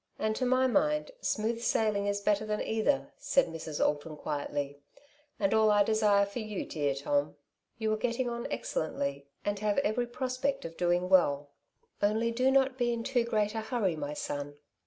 ''And 0.17 0.35
to 0.37 0.47
my 0.47 0.65
mind 0.65 1.11
smooth 1.21 1.61
sailing 1.61 2.07
is 2.07 2.21
better 2.21 2.43
than 2.43 2.59
either," 2.59 3.11
said 3.19 3.45
Mrs. 3.45 3.79
Alton 3.85 4.17
quietly," 4.17 4.79
and 5.39 5.53
all 5.53 5.69
I 5.69 5.83
desire 5.83 6.25
for 6.25 6.39
you, 6.39 6.65
dear 6.65 6.95
Tom. 6.95 7.35
You 7.77 7.93
are 7.93 7.97
getting 7.97 8.27
on 8.27 8.51
excellently, 8.51 9.27
and 9.45 9.59
have 9.59 9.77
every 9.83 10.07
prospect 10.07 10.65
of 10.65 10.75
doing 10.75 11.07
well, 11.07 11.51
only 12.01 12.31
do 12.31 12.49
not 12.49 12.79
be 12.79 12.91
in 12.91 13.03
too 13.03 13.23
great 13.23 13.53
a 13.53 13.61
hurry, 13.61 13.95
my 13.95 14.15
son." 14.15 14.55